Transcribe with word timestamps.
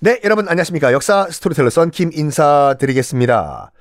네, 0.00 0.20
여러분 0.24 0.46
안녕하십니까. 0.46 0.92
역사 0.92 1.26
스토리텔러 1.30 1.70
썬킴 1.70 2.10
인사드리겠습니다. 2.12 3.72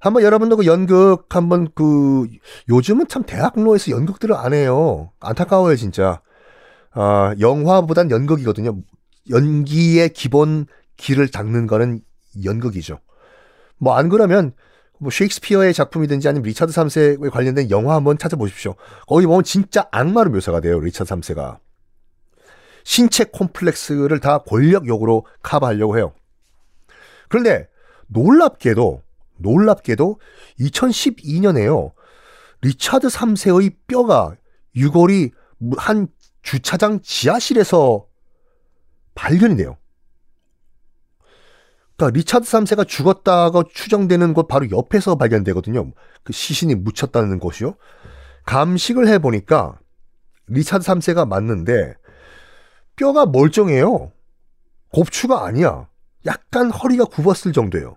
한번 0.00 0.22
여러분도 0.24 0.56
그 0.56 0.66
연극 0.66 1.26
한번 1.36 1.68
그 1.74 2.26
요즘은 2.68 3.06
참 3.06 3.22
대학로에서 3.22 3.92
연극들을 3.92 4.34
안 4.34 4.52
해요. 4.52 5.12
안타까워요, 5.20 5.76
진짜. 5.76 6.22
아, 6.92 7.34
영화보단 7.38 8.10
연극이거든요. 8.10 8.78
연기의 9.30 10.08
기본 10.08 10.66
길을 10.96 11.28
닦는 11.28 11.68
거는 11.68 12.00
연극이죠. 12.44 12.98
뭐 13.78 13.94
안 13.94 14.08
그러면 14.08 14.52
뭐 14.98 15.10
셰익스피어의 15.12 15.72
작품이든지 15.72 16.28
아니면 16.28 16.46
리차드 16.46 16.72
3세에 16.72 17.30
관련된 17.30 17.70
영화 17.70 17.94
한번 17.94 18.18
찾아보십시오. 18.18 18.74
거기 19.06 19.24
보면 19.26 19.44
진짜 19.44 19.86
악마로 19.92 20.30
묘사가 20.30 20.60
돼요. 20.60 20.80
리차드 20.80 21.08
3세가. 21.14 21.58
신체 22.84 23.24
콤플렉스를 23.24 24.20
다 24.20 24.38
권력욕으로 24.38 25.26
커버하려고 25.42 25.96
해요. 25.96 26.12
그런데 27.28 27.68
놀랍게도 28.08 29.02
놀랍게도 29.38 30.20
2012년에요. 30.60 31.92
리차드 32.62 33.08
3세의 33.08 33.74
뼈가 33.86 34.36
유골이 34.76 35.30
한 35.78 36.08
주차장 36.42 37.00
지하실에서 37.02 38.06
발견이 39.14 39.56
돼요. 39.56 39.76
그러니까 41.96 42.16
리차드 42.16 42.46
3세가 42.46 42.88
죽었다고 42.88 43.64
추정되는 43.74 44.32
곳 44.34 44.48
바로 44.48 44.70
옆에서 44.70 45.16
발견되거든요. 45.16 45.92
그 46.22 46.32
시신이 46.32 46.74
묻혔다는 46.76 47.38
곳이요. 47.38 47.74
감식을 48.46 49.06
해보니까 49.08 49.78
리차드 50.46 50.84
3세가 50.84 51.28
맞는데 51.28 51.94
뼈가 53.00 53.24
멀쩡해요. 53.24 54.12
곱추가 54.92 55.46
아니야. 55.46 55.88
약간 56.26 56.70
허리가 56.70 57.06
굽었을 57.06 57.54
정도예요. 57.54 57.96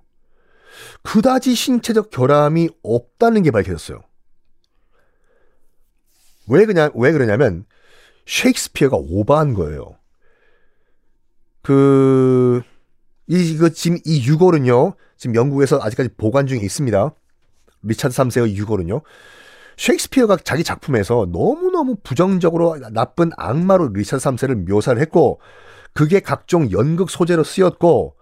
그다지 1.02 1.56
신체적 1.56 2.10
결함이 2.10 2.70
없다는 2.84 3.44
게 3.44 3.52
밝혀졌어요. 3.52 4.02
왜 6.48 6.66
그냐, 6.66 6.90
왜 6.96 7.12
그러냐면, 7.12 7.66
셰익스피어가 8.26 8.96
오버한 8.98 9.54
거예요. 9.54 9.98
그, 11.62 12.62
이, 13.28 13.52
이거 13.52 13.70
지금 13.70 13.98
이 14.06 14.26
유골은요, 14.26 14.96
지금 15.18 15.36
영국에서 15.36 15.82
아직까지 15.82 16.12
보관 16.16 16.48
중에 16.48 16.60
있습니다. 16.60 17.14
리차드 17.82 18.16
3세의 18.16 18.56
유골은요. 18.56 19.02
셰익스피어가 19.78 20.38
자기 20.38 20.64
작품에서 20.64 21.28
너무너무 21.32 21.96
부정적으로 22.04 22.78
나쁜 22.92 23.32
악마로 23.38 23.90
리차드 23.90 24.24
3세를 24.24 24.70
묘사를 24.70 25.02
했고 25.02 25.40
그게 25.94 26.20
각종 26.20 26.72
연극 26.72 27.10
소재로 27.10 27.44
쓰였고 27.44 28.16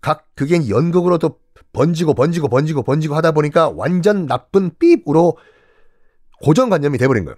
각 0.00 0.28
그게 0.34 0.68
연극으로도 0.68 1.38
번지고 1.72 2.14
번지고 2.14 2.48
번지고 2.48 2.82
번지고 2.82 3.14
하다 3.16 3.32
보니까 3.32 3.70
완전 3.70 4.26
나쁜 4.26 4.70
삐으로 4.78 5.36
고정관념이 6.42 6.98
돼버린 6.98 7.24
거예요. 7.24 7.36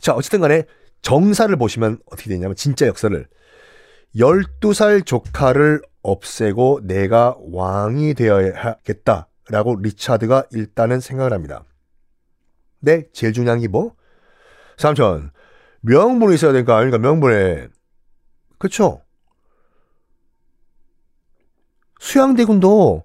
자 0.00 0.14
어쨌든 0.14 0.40
간에 0.40 0.64
정사를 1.02 1.54
보시면 1.56 1.98
어떻게 2.06 2.28
되냐면 2.28 2.56
진짜 2.56 2.86
역사를 2.86 3.26
12살 4.16 5.06
조카를 5.06 5.82
없애고 6.02 6.80
내가 6.84 7.36
왕이 7.52 8.14
되어야겠다. 8.14 9.29
라고 9.50 9.76
리차드가 9.76 10.44
일단은 10.52 11.00
생각을 11.00 11.32
합니다. 11.32 11.64
네, 12.78 13.08
제일 13.12 13.32
중요한 13.32 13.60
게 13.60 13.68
뭐? 13.68 13.94
삼촌, 14.78 15.32
명분이 15.82 16.34
있어야 16.34 16.52
되니까 16.52 16.76
아닙니까? 16.76 16.98
명분에. 16.98 17.68
그쵸? 18.58 19.02
수양대군도 21.98 23.04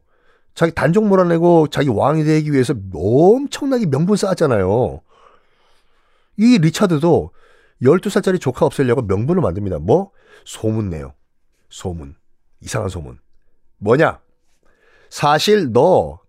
자기 0.53 0.73
단종 0.73 1.09
몰아내고 1.09 1.67
자기 1.67 1.89
왕이 1.89 2.23
되기 2.23 2.51
위해서 2.51 2.73
엄청나게 2.93 3.87
명분 3.87 4.15
쌓았잖아요. 4.15 5.01
이 6.37 6.57
리차드도 6.59 7.31
12살짜리 7.81 8.39
조카 8.39 8.65
없애려고 8.65 9.01
명분을 9.01 9.41
만듭니다. 9.41 9.79
뭐? 9.79 10.11
소문 10.45 10.89
내요. 10.89 11.13
소문. 11.69 12.15
이상한 12.61 12.89
소문. 12.89 13.19
뭐냐? 13.79 14.21
사실 15.09 15.71
너 15.73 16.19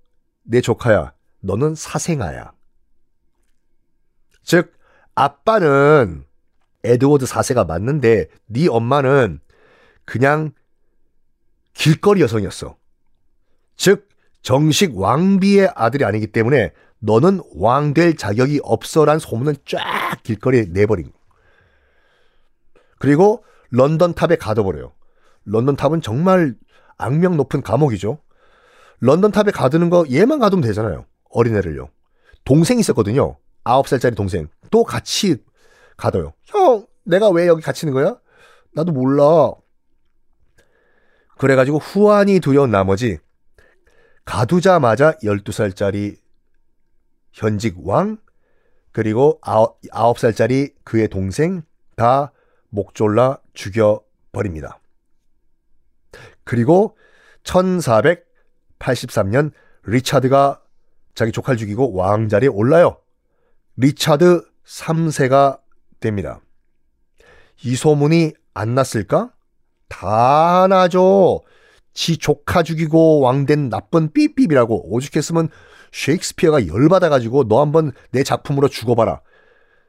내 0.46 0.60
조카야, 0.60 1.12
너는 1.40 1.74
사생아야. 1.74 2.52
즉, 4.42 4.72
아빠는 5.14 6.24
에드워드 6.84 7.24
4세가 7.24 7.66
맞는데 7.66 8.28
네 8.46 8.68
엄마는 8.68 9.40
그냥 10.04 10.52
길거리 11.74 12.20
여성이었어. 12.20 12.76
즉, 13.76 14.08
정식 14.42 14.96
왕비의 14.96 15.72
아들이 15.74 16.04
아니기 16.04 16.28
때문에 16.28 16.72
너는 17.00 17.40
왕 17.56 17.92
될 17.92 18.16
자격이 18.16 18.60
없어란 18.62 19.18
소문은 19.18 19.56
쫙 19.66 20.22
길거리에 20.22 20.66
내버린 20.70 21.10
거. 21.12 21.18
그리고 22.98 23.44
런던 23.70 24.14
탑에 24.14 24.36
가둬버려요. 24.36 24.92
런던 25.44 25.76
탑은 25.76 26.00
정말 26.00 26.54
악명 26.96 27.36
높은 27.36 27.62
감옥이죠. 27.62 28.18
런던 29.00 29.30
탑에 29.30 29.50
가두는 29.50 29.90
거 29.90 30.04
얘만 30.10 30.38
가두면 30.38 30.62
되잖아요. 30.66 31.06
어린애를요. 31.30 31.90
동생 32.44 32.78
있었거든요. 32.78 33.36
아홉 33.64 33.88
살짜리 33.88 34.14
동생. 34.14 34.48
또 34.70 34.84
같이 34.84 35.36
가둬요. 35.96 36.32
형, 36.44 36.86
내가 37.04 37.30
왜 37.30 37.46
여기 37.46 37.62
갇히는 37.62 37.92
거야? 37.92 38.18
나도 38.74 38.92
몰라. 38.92 39.52
그래가지고 41.38 41.78
후안이 41.78 42.40
두려운 42.40 42.70
나머지 42.70 43.18
가두자마자 44.24 45.12
12살짜리 45.22 46.16
현직 47.32 47.76
왕 47.86 48.18
그리고 48.92 49.38
아홉 49.42 50.18
살짜리 50.18 50.74
그의 50.84 51.08
동생 51.08 51.62
다 51.96 52.32
목졸라 52.70 53.38
죽여버립니다. 53.52 54.80
그리고 56.44 56.96
1400 57.44 58.26
83년 58.78 59.52
리차드가 59.84 60.60
자기 61.14 61.32
조카를 61.32 61.56
죽이고 61.58 61.94
왕자리에 61.94 62.48
올라요. 62.48 62.98
리차드 63.76 64.42
3세가 64.66 65.60
됩니다. 66.00 66.40
이 67.64 67.74
소문이 67.74 68.32
안 68.54 68.74
났을까? 68.74 69.32
다 69.88 70.66
나죠. 70.68 71.42
지 71.94 72.18
조카 72.18 72.62
죽이고 72.62 73.20
왕된 73.20 73.70
나쁜 73.70 74.12
삐삐이라고 74.12 74.92
오죽했으면 74.94 75.48
셰익스피어가 75.92 76.66
열받아가지고 76.66 77.48
너 77.48 77.60
한번 77.60 77.92
내 78.10 78.22
작품으로 78.22 78.68
죽어봐라. 78.68 79.22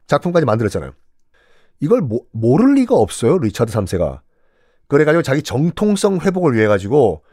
작품까지 0.08 0.46
만들었잖아요. 0.46 0.94
이걸 1.82 2.02
모, 2.02 2.26
모를 2.32 2.76
리가 2.76 2.96
없어요. 2.96 3.38
리차드 3.38 3.72
3세가. 3.74 4.22
그래가지고 4.88 5.22
자기 5.22 5.44
정통성 5.44 6.20
회복을 6.20 6.56
위해 6.56 6.68
가지고 6.68 7.24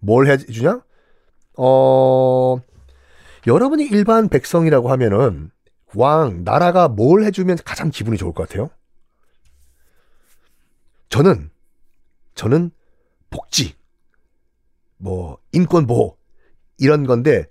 뭘 0.00 0.26
해주냐? 0.26 0.80
어, 1.56 2.58
여러분이 3.46 3.84
일반 3.84 4.28
백성이라고 4.28 4.90
하면은 4.90 5.50
왕, 5.94 6.44
나라가 6.44 6.88
뭘 6.88 7.24
해주면 7.24 7.58
가장 7.64 7.90
기분이 7.90 8.16
좋을 8.16 8.32
것 8.32 8.48
같아요? 8.48 8.70
저는, 11.08 11.50
저는 12.34 12.70
복지, 13.30 13.74
뭐 14.98 15.38
인권 15.52 15.86
보호 15.86 16.16
이런 16.78 17.06
건데 17.06 17.46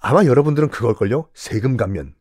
아마 0.00 0.24
여러분들은 0.24 0.70
그걸걸요? 0.70 1.28
세금 1.34 1.76
감면. 1.76 2.14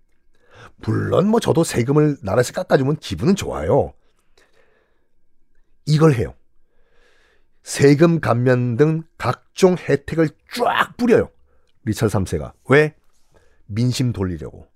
물론 0.78 1.28
뭐 1.28 1.40
저도 1.40 1.63
세금을 1.63 2.18
나라에서 2.22 2.54
깎아주면 2.54 2.98
기분은 2.98 3.36
좋아요. 3.36 3.94
이걸 5.86 6.13
해요. 6.13 6.33
세금 7.68 8.22
감면 8.22 8.78
등 8.78 9.04
각종 9.18 9.75
혜택을 9.78 10.30
쫙 10.56 10.96
뿌려요. 10.96 11.30
리처드 11.84 12.18
3세가. 12.18 12.54
왜? 12.69 12.96
민심 13.66 14.14
돌리려고. 14.14 14.68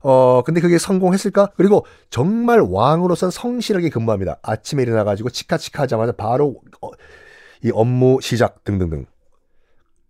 어, 0.00 0.42
근데 0.44 0.60
그게 0.60 0.76
성공했을까? 0.76 1.52
그리고 1.56 1.86
정말 2.10 2.60
왕으로선 2.60 3.30
성실하게 3.30 3.88
근무합니다. 3.88 4.40
아침에 4.42 4.82
일어나가지고 4.82 5.30
치카치카 5.30 5.84
하자마자 5.84 6.12
바로 6.12 6.60
어, 6.82 6.90
이 7.64 7.70
업무 7.72 8.18
시작 8.20 8.62
등등등. 8.64 9.06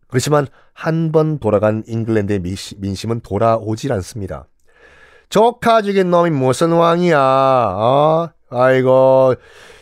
그렇지만 0.09 0.49
한 0.73 1.13
번 1.13 1.39
돌아간 1.39 1.85
잉글랜드의 1.87 2.41
민심은 2.79 3.21
돌아오질 3.21 3.93
않습니다. 3.93 4.49
조카 5.29 5.83
죽인 5.83 6.11
놈이 6.11 6.31
무슨 6.31 6.73
왕이야? 6.73 7.17
어? 7.21 8.33
아이고, 8.51 9.35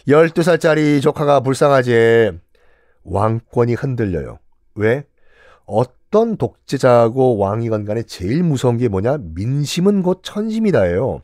12살짜리 0.09 1.01
조카가 1.01 1.41
불쌍하지. 1.41 2.33
왕권이 3.05 3.75
흔들려요. 3.75 4.39
왜? 4.75 5.05
어떤 5.65 6.37
독재자하고 6.37 7.39
왕이건 7.39 7.85
간에 7.85 8.03
제일 8.03 8.43
무서운 8.43 8.79
게 8.79 8.89
뭐냐? 8.89 9.19
민심은 9.21 10.03
곧 10.03 10.21
천심이다예요. 10.23 11.23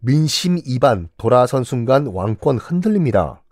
민심 0.00 0.58
이반 0.64 1.08
돌아선 1.16 1.64
순간 1.64 2.06
왕권 2.06 2.58
흔들립니다. 2.58 3.42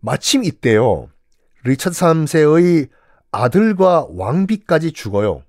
마침 0.00 0.44
이때요. 0.44 1.10
리처드 1.64 1.94
3세의 1.94 2.88
아들과 3.30 4.06
왕비까지 4.10 4.92
죽어요. 4.92 5.42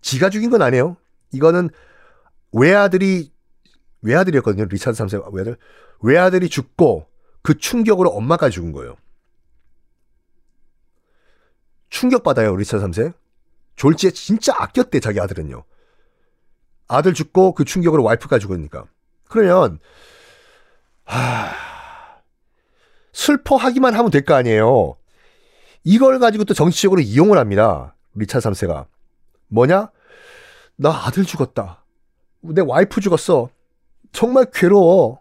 지가 0.00 0.30
죽인 0.30 0.50
건 0.50 0.62
아니에요. 0.62 0.96
이거는 1.32 1.70
외아들이 2.52 3.29
외아들이었거든요. 4.02 4.64
리차드 4.66 4.96
3세 5.02 5.32
외아들. 5.32 5.56
외아들이 6.02 6.48
죽고 6.48 7.06
그 7.42 7.56
충격으로 7.58 8.10
엄마가 8.10 8.50
죽은 8.50 8.72
거예요. 8.72 8.96
충격받아요. 11.90 12.56
리차드 12.56 12.84
3세. 12.86 13.12
졸지에 13.76 14.10
진짜 14.10 14.54
아꼈대 14.56 15.00
자기 15.00 15.20
아들은요. 15.20 15.64
아들 16.88 17.14
죽고 17.14 17.54
그 17.54 17.64
충격으로 17.64 18.02
와이프가 18.02 18.38
죽으니까. 18.38 18.84
그러면 19.28 19.78
하... 21.04 21.50
슬퍼하기만 23.12 23.94
하면 23.94 24.10
될 24.10 24.24
거 24.24 24.34
아니에요. 24.34 24.96
이걸 25.84 26.18
가지고 26.18 26.44
또 26.44 26.54
정치적으로 26.54 27.00
이용을 27.00 27.38
합니다. 27.38 27.94
리차드 28.14 28.48
3세가. 28.48 28.86
뭐냐? 29.48 29.90
나 30.76 30.90
아들 31.06 31.24
죽었다. 31.24 31.84
내 32.42 32.62
와이프 32.64 33.00
죽었어. 33.00 33.50
정말 34.12 34.46
괴로워. 34.52 35.20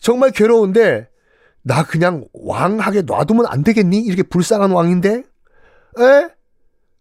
정말 0.00 0.30
괴로운데 0.30 1.08
나 1.62 1.84
그냥 1.84 2.26
왕하게 2.32 3.02
놔두면 3.02 3.46
안 3.46 3.62
되겠니? 3.62 3.98
이렇게 3.98 4.22
불쌍한 4.22 4.70
왕인데? 4.72 5.22
에? 6.00 6.28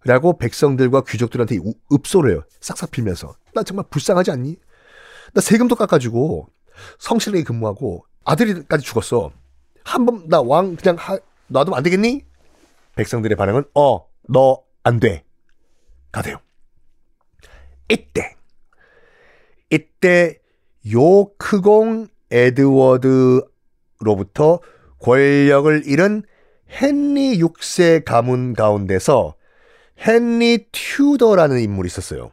라고 0.04 0.38
백성들과 0.38 1.04
귀족들한테 1.08 1.58
읍소를 1.92 2.32
해요. 2.32 2.44
싹싹 2.60 2.92
빌면서. 2.92 3.36
나 3.54 3.64
정말 3.64 3.86
불쌍하지 3.90 4.32
않니? 4.32 4.58
나 5.34 5.42
세금도 5.42 5.76
깎아주고 5.76 6.48
성실하게 7.00 7.44
근무하고 7.44 8.06
아들이까지 8.26 8.84
죽었어. 8.84 9.32
한 9.84 10.06
번 10.06 10.28
나 10.28 10.42
왕 10.42 10.76
그냥 10.76 10.96
하, 11.00 11.18
놔두면 11.48 11.78
안 11.78 11.84
되겠니? 11.84 12.24
백성들의 12.96 13.36
반응은 13.38 13.64
어, 13.76 14.06
너 14.28 14.64
안 14.84 15.00
돼. 15.00 15.24
가세요. 16.12 16.38
이때 17.90 18.36
이때 19.70 20.40
요크공 20.90 22.08
에드워드로부터 22.32 23.50
권력을 25.00 25.84
잃은 25.86 26.24
헨리 26.70 27.40
6세 27.40 28.06
가문 28.06 28.54
가운데서 28.54 29.36
헨리 30.08 30.68
튜더라는 30.72 31.60
인물이 31.60 31.88
있었어요. 31.88 32.32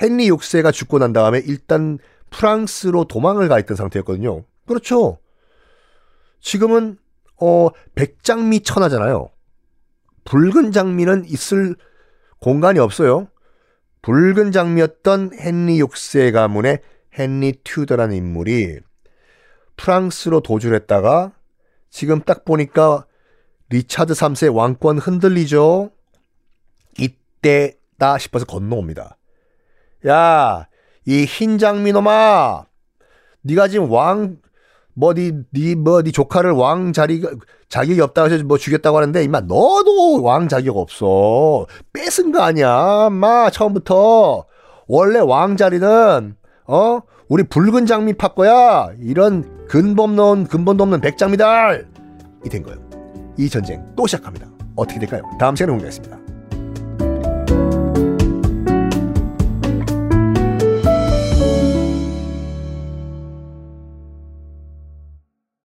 헨리 0.00 0.30
6세가 0.30 0.72
죽고 0.72 0.98
난 0.98 1.12
다음에 1.12 1.42
일단 1.44 1.98
프랑스로 2.30 3.04
도망을 3.04 3.48
가 3.48 3.58
있던 3.60 3.76
상태였거든요. 3.76 4.44
그렇죠. 4.66 5.18
지금은 6.40 6.98
어 7.40 7.68
백장미 7.94 8.60
천하잖아요. 8.60 9.30
붉은 10.24 10.72
장미는 10.72 11.24
있을 11.26 11.76
공간이 12.40 12.78
없어요. 12.78 13.28
붉은 14.02 14.52
장미였던 14.52 15.32
헨리 15.38 15.80
6세 15.82 16.32
가문의 16.32 16.80
헨리 17.18 17.54
튜더라는 17.64 18.16
인물이 18.16 18.80
프랑스로 19.76 20.40
도주를 20.40 20.76
했다가 20.76 21.32
지금 21.90 22.20
딱 22.22 22.44
보니까 22.44 23.06
리차드 23.70 24.12
3세 24.14 24.54
왕권 24.54 24.98
흔들리죠. 24.98 25.90
이때다 26.98 28.18
싶어서 28.18 28.44
건너옵니다. 28.46 29.16
야, 30.06 30.68
이 31.06 31.24
흰 31.24 31.58
장미 31.58 31.92
놈아, 31.92 32.66
네가 33.42 33.68
지금 33.68 33.90
왕 33.90 34.38
뭐 34.96 35.12
니 35.12 35.32
니 35.52 35.74
뭐니 35.74 35.74
뭐, 35.74 36.02
니 36.02 36.12
조카를 36.12 36.52
왕 36.52 36.92
자리 36.92 37.20
자격이 37.68 38.00
없다고 38.00 38.30
해서 38.30 38.44
뭐 38.44 38.58
죽였다고 38.58 38.96
하는데 38.96 39.24
임마 39.24 39.40
너도 39.40 40.22
왕 40.22 40.48
자격 40.48 40.76
없어 40.76 41.66
뺏은 41.92 42.30
거 42.30 42.42
아니야 42.42 43.08
마 43.10 43.50
처음부터 43.50 44.46
원래 44.86 45.18
왕 45.18 45.56
자리는 45.56 46.36
어? 46.66 47.00
우리 47.28 47.42
붉은 47.44 47.86
장미 47.86 48.12
팥 48.14 48.34
거야? 48.34 48.90
이런 49.00 49.66
근본 49.68 50.18
없는 50.18 50.46
근본도 50.46 50.84
없는 50.84 51.00
백장미달! 51.00 51.86
이 52.44 52.48
된 52.48 52.62
거예요. 52.62 52.78
이 53.38 53.48
전쟁 53.48 53.84
또 53.96 54.06
시작합니다. 54.06 54.46
어떻게 54.76 55.00
될까요? 55.00 55.22
다음 55.38 55.56
시간에 55.56 55.70
공개하겠습니다. 55.72 56.23